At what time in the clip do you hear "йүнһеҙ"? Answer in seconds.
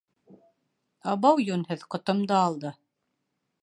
1.45-1.87